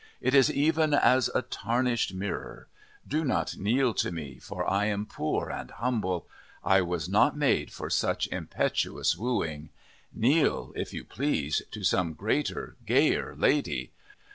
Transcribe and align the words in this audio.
It 0.19 0.33
is 0.33 0.51
even 0.51 0.95
as 0.95 1.29
a 1.35 1.43
tarnished 1.43 2.11
mirror. 2.15 2.67
Do 3.07 3.23
not 3.23 3.57
kneel 3.57 3.93
to 3.93 4.11
me, 4.11 4.39
for 4.39 4.67
I 4.67 4.85
am 4.85 5.05
poor 5.05 5.51
and 5.51 5.69
humble. 5.69 6.27
I 6.63 6.81
was 6.81 7.07
not 7.07 7.37
made 7.37 7.71
for 7.71 7.87
such 7.91 8.27
impetuous 8.29 9.15
wooing. 9.15 9.69
Kneel, 10.11 10.73
if 10.75 10.91
you 10.91 11.03
please, 11.05 11.61
to 11.69 11.83
some 11.83 12.13
greater, 12.13 12.77
gayer 12.83 13.35
lady. 13.37 13.91